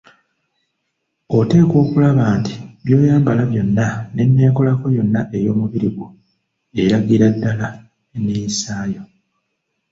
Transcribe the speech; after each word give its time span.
Oteekwa 1.37 1.75
okulaba 1.83 2.23
nti 2.39 2.53
by'oyambala 2.83 3.43
byonna 3.51 3.85
n‘enneekolako 4.13 4.85
yonna 4.95 5.21
ey‘omubiri 5.37 5.89
gwo 5.95 6.07
eragira 6.81 7.27
ddala 7.33 7.67
enneeyisaayo. 8.15 9.01